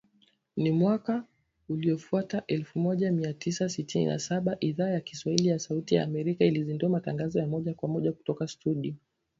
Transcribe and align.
Na 0.57 0.71
mwaka 0.71 1.23
uliofuata, 1.69 2.43
elfu 2.47 2.79
moja 2.79 3.11
mia 3.11 3.33
tisa 3.33 3.69
sitini 3.69 4.05
na 4.05 4.19
saba, 4.19 4.57
Idhaa 4.59 4.89
ya 4.89 5.01
Kiswahili 5.01 5.47
ya 5.49 5.59
Sauti 5.59 5.95
ya 5.95 6.03
Amerika 6.03 6.45
ilizindua 6.45 6.89
matangazo 6.89 7.39
ya 7.39 7.47
moja 7.47 7.73
kwa 7.73 7.89
moja 7.89 8.11
kutoka 8.11 8.47
studio 8.47 8.93